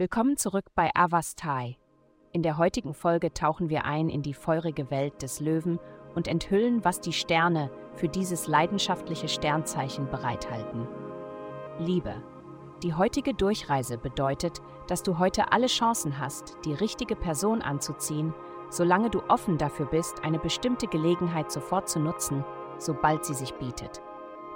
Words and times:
Willkommen 0.00 0.38
zurück 0.38 0.64
bei 0.74 0.90
Avastai. 0.94 1.76
In 2.32 2.42
der 2.42 2.56
heutigen 2.56 2.94
Folge 2.94 3.34
tauchen 3.34 3.68
wir 3.68 3.84
ein 3.84 4.08
in 4.08 4.22
die 4.22 4.32
feurige 4.32 4.90
Welt 4.90 5.20
des 5.20 5.40
Löwen 5.40 5.78
und 6.14 6.26
enthüllen, 6.26 6.84
was 6.84 7.00
die 7.00 7.12
Sterne 7.12 7.70
für 7.92 8.08
dieses 8.08 8.46
leidenschaftliche 8.46 9.28
Sternzeichen 9.28 10.08
bereithalten. 10.10 10.88
Liebe. 11.78 12.14
Die 12.82 12.94
heutige 12.94 13.34
Durchreise 13.34 13.98
bedeutet, 13.98 14.62
dass 14.86 15.02
du 15.02 15.18
heute 15.18 15.52
alle 15.52 15.66
Chancen 15.66 16.18
hast, 16.18 16.56
die 16.64 16.72
richtige 16.72 17.14
Person 17.14 17.60
anzuziehen, 17.60 18.32
solange 18.70 19.10
du 19.10 19.20
offen 19.28 19.58
dafür 19.58 19.86
bist, 19.86 20.24
eine 20.24 20.38
bestimmte 20.38 20.86
Gelegenheit 20.86 21.52
sofort 21.52 21.88
zu 21.90 22.00
nutzen, 22.00 22.42
sobald 22.78 23.26
sie 23.26 23.34
sich 23.34 23.52
bietet. 23.54 24.00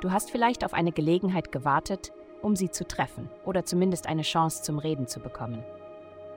Du 0.00 0.10
hast 0.10 0.30
vielleicht 0.30 0.64
auf 0.64 0.72
eine 0.72 0.92
Gelegenheit 0.92 1.52
gewartet, 1.52 2.12
um 2.44 2.54
sie 2.54 2.70
zu 2.70 2.86
treffen 2.86 3.30
oder 3.44 3.64
zumindest 3.64 4.06
eine 4.06 4.22
Chance 4.22 4.62
zum 4.62 4.78
Reden 4.78 5.06
zu 5.06 5.20
bekommen. 5.20 5.64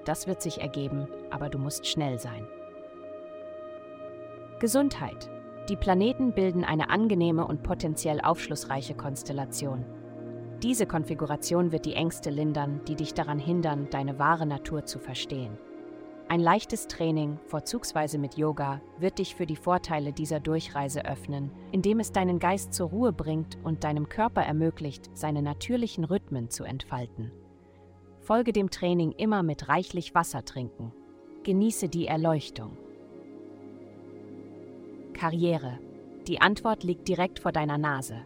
Das 0.05 0.25
wird 0.25 0.41
sich 0.41 0.61
ergeben, 0.61 1.07
aber 1.29 1.49
du 1.49 1.59
musst 1.59 1.85
schnell 1.85 2.17
sein. 2.17 2.47
Gesundheit. 4.59 5.29
Die 5.69 5.75
Planeten 5.75 6.31
bilden 6.31 6.63
eine 6.63 6.89
angenehme 6.89 7.45
und 7.45 7.61
potenziell 7.61 8.21
aufschlussreiche 8.21 8.95
Konstellation. 8.95 9.85
Diese 10.63 10.87
Konfiguration 10.87 11.71
wird 11.71 11.85
die 11.85 11.93
Ängste 11.93 12.29
lindern, 12.29 12.79
die 12.87 12.95
dich 12.95 13.13
daran 13.13 13.37
hindern, 13.37 13.89
deine 13.91 14.17
wahre 14.17 14.47
Natur 14.47 14.85
zu 14.85 14.97
verstehen. 14.97 15.59
Ein 16.29 16.41
leichtes 16.41 16.87
Training, 16.87 17.39
vorzugsweise 17.47 18.17
mit 18.17 18.35
Yoga, 18.35 18.81
wird 18.99 19.19
dich 19.19 19.33
für 19.35 19.45
die 19.45 19.55
Vorteile 19.55 20.11
dieser 20.11 20.41
Durchreise 20.41 21.05
öffnen, 21.05 21.51
indem 21.71 22.01
es 22.01 22.11
deinen 22.11 22.39
Geist 22.39 22.73
zur 22.73 22.89
Ruhe 22.89 23.13
bringt 23.13 23.57
und 23.63 23.85
deinem 23.85 24.09
Körper 24.09 24.41
ermöglicht, 24.41 25.09
seine 25.13 25.41
natürlichen 25.41 26.03
Rhythmen 26.03 26.49
zu 26.49 26.65
entfalten. 26.65 27.31
Folge 28.19 28.51
dem 28.51 28.69
Training 28.69 29.13
immer 29.13 29.41
mit 29.41 29.69
reichlich 29.69 30.15
Wasser 30.15 30.43
trinken. 30.43 30.91
Genieße 31.43 31.87
die 31.87 32.07
Erleuchtung. 32.07 32.75
Karriere. 35.13 35.79
Die 36.27 36.41
Antwort 36.41 36.83
liegt 36.83 37.07
direkt 37.07 37.39
vor 37.39 37.53
deiner 37.53 37.77
Nase. 37.77 38.17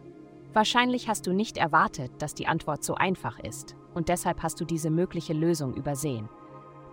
Wahrscheinlich 0.52 1.08
hast 1.08 1.28
du 1.28 1.32
nicht 1.32 1.56
erwartet, 1.56 2.10
dass 2.18 2.34
die 2.34 2.48
Antwort 2.48 2.82
so 2.82 2.96
einfach 2.96 3.38
ist, 3.38 3.76
und 3.94 4.08
deshalb 4.08 4.42
hast 4.42 4.60
du 4.60 4.64
diese 4.64 4.90
mögliche 4.90 5.34
Lösung 5.34 5.74
übersehen. 5.74 6.28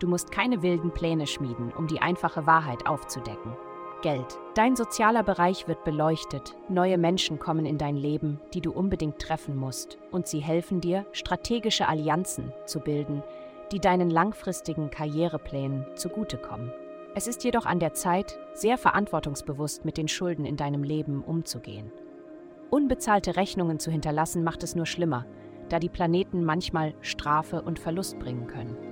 Du 0.00 0.08
musst 0.08 0.32
keine 0.32 0.62
wilden 0.62 0.90
Pläne 0.92 1.26
schmieden, 1.26 1.72
um 1.76 1.86
die 1.86 2.00
einfache 2.00 2.46
Wahrheit 2.46 2.86
aufzudecken. 2.86 3.54
Geld. 4.00 4.38
Dein 4.54 4.76
sozialer 4.76 5.22
Bereich 5.22 5.68
wird 5.68 5.84
beleuchtet, 5.84 6.56
neue 6.70 6.96
Menschen 6.96 7.38
kommen 7.38 7.66
in 7.66 7.76
dein 7.76 7.96
Leben, 7.96 8.40
die 8.54 8.62
du 8.62 8.72
unbedingt 8.72 9.18
treffen 9.18 9.56
musst, 9.56 9.98
und 10.10 10.26
sie 10.26 10.38
helfen 10.38 10.80
dir, 10.80 11.04
strategische 11.12 11.86
Allianzen 11.86 12.50
zu 12.64 12.80
bilden, 12.80 13.22
die 13.72 13.78
deinen 13.78 14.08
langfristigen 14.08 14.90
Karriereplänen 14.90 15.84
zugutekommen. 15.96 16.72
Es 17.14 17.26
ist 17.26 17.44
jedoch 17.44 17.66
an 17.66 17.78
der 17.78 17.92
Zeit, 17.92 18.38
sehr 18.54 18.78
verantwortungsbewusst 18.78 19.84
mit 19.84 19.98
den 19.98 20.08
Schulden 20.08 20.46
in 20.46 20.56
deinem 20.56 20.82
Leben 20.82 21.22
umzugehen. 21.22 21.92
Unbezahlte 22.70 23.36
Rechnungen 23.36 23.80
zu 23.80 23.90
hinterlassen 23.90 24.44
macht 24.44 24.62
es 24.62 24.74
nur 24.74 24.86
schlimmer, 24.86 25.26
da 25.68 25.78
die 25.78 25.88
Planeten 25.90 26.42
manchmal 26.42 26.94
Strafe 27.02 27.60
und 27.62 27.78
Verlust 27.78 28.18
bringen 28.18 28.46
können. 28.46 28.89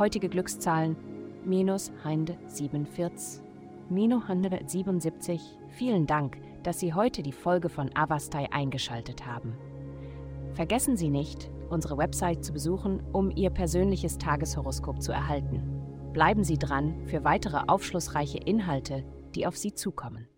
Heutige 0.00 0.30
Glückszahlen 0.30 0.96
minus 1.44 1.92
Heinde 2.02 2.38
47, 2.46 3.42
minus 3.90 4.22
177. 4.22 5.42
Vielen 5.72 6.06
Dank, 6.06 6.38
dass 6.62 6.80
Sie 6.80 6.94
heute 6.94 7.22
die 7.22 7.32
Folge 7.32 7.68
von 7.68 7.94
Avastai 7.94 8.50
eingeschaltet 8.50 9.26
haben. 9.26 9.58
Vergessen 10.54 10.96
Sie 10.96 11.10
nicht, 11.10 11.50
unsere 11.68 11.98
Website 11.98 12.42
zu 12.42 12.54
besuchen, 12.54 13.02
um 13.12 13.30
Ihr 13.30 13.50
persönliches 13.50 14.16
Tageshoroskop 14.16 15.02
zu 15.02 15.12
erhalten. 15.12 15.60
Bleiben 16.14 16.44
Sie 16.44 16.56
dran 16.56 16.94
für 17.04 17.22
weitere 17.24 17.58
aufschlussreiche 17.66 18.38
Inhalte, 18.38 19.04
die 19.34 19.46
auf 19.46 19.58
Sie 19.58 19.74
zukommen. 19.74 20.30